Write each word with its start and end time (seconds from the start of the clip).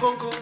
Yeah. 0.00 0.39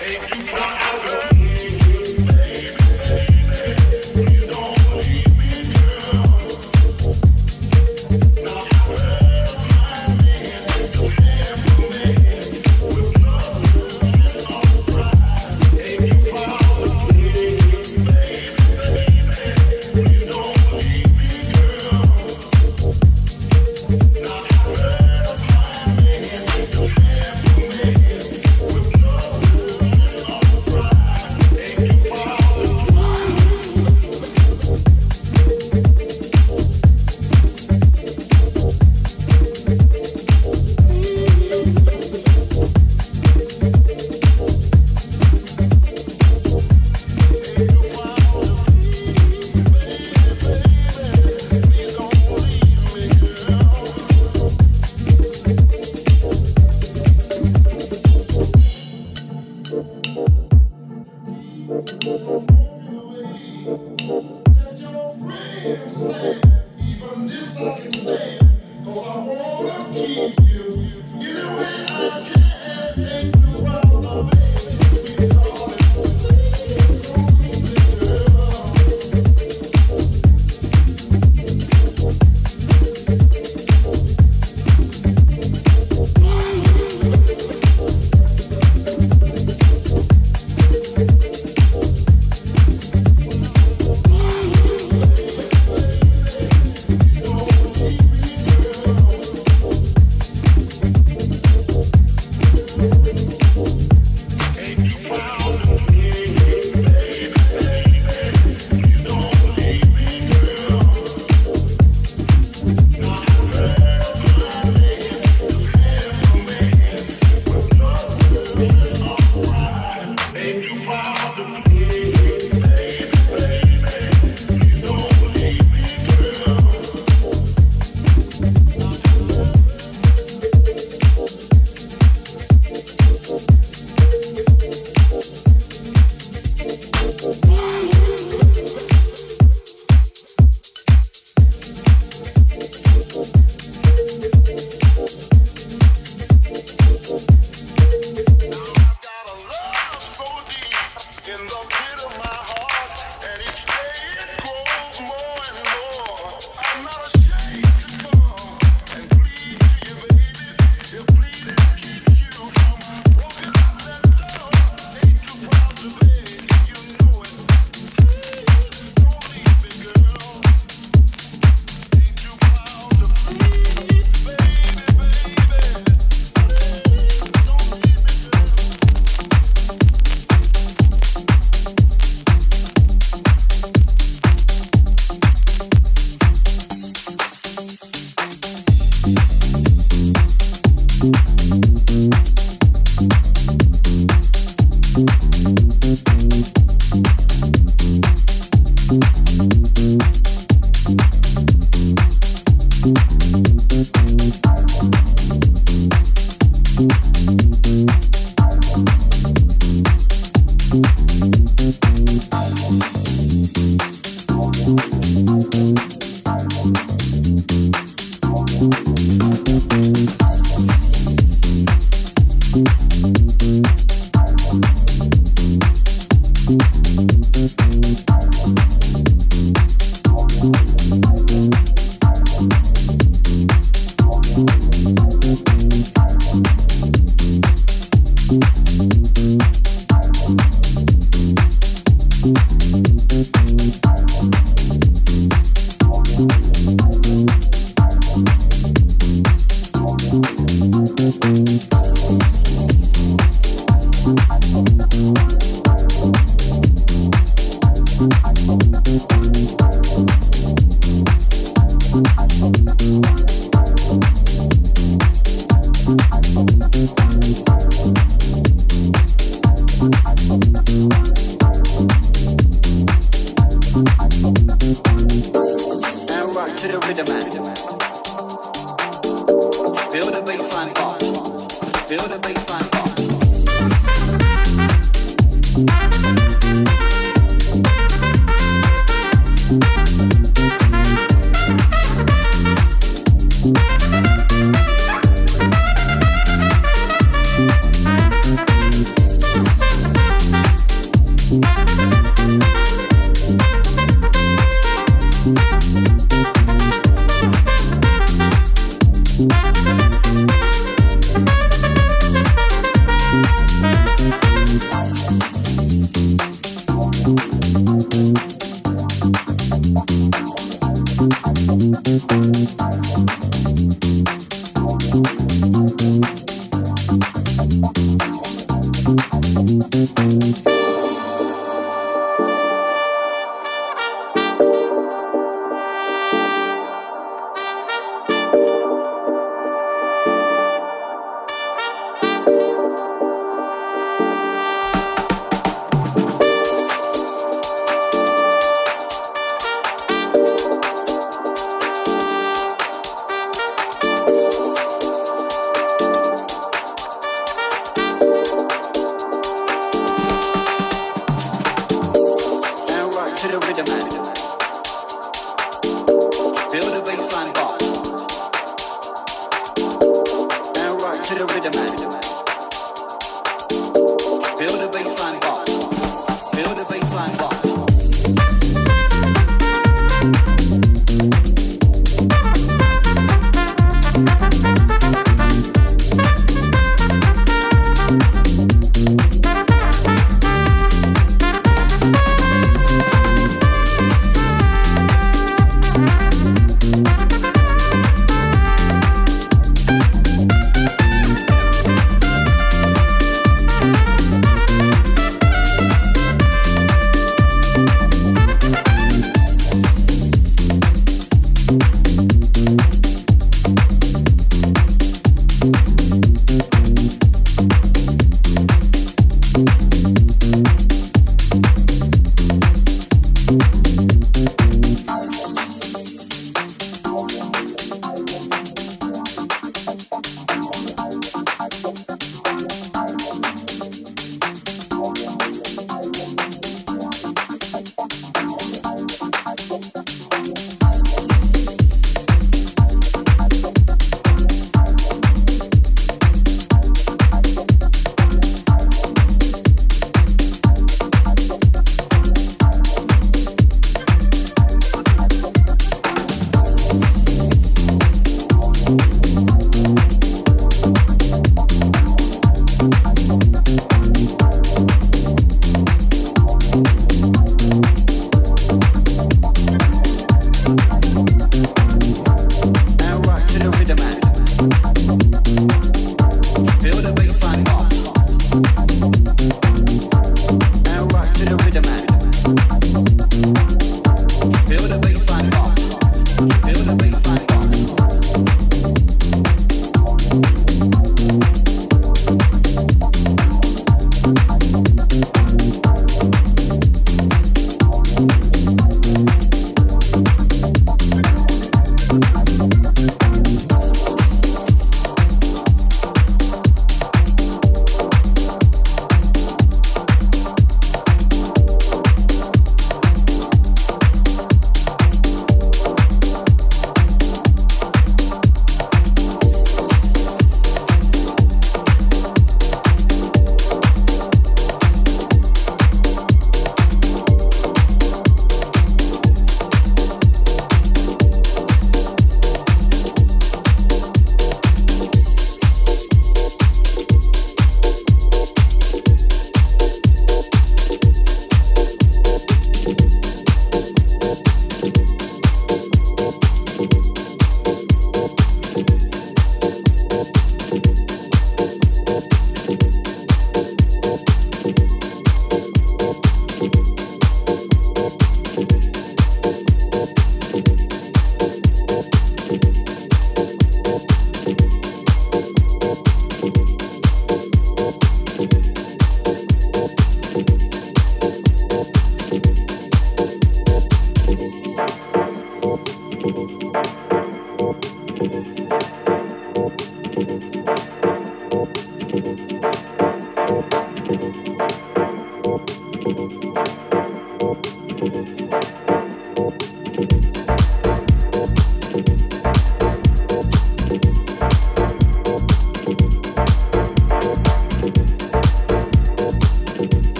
They 0.00 0.14
do 0.14 0.42
not 0.46 0.78
have 0.78 1.29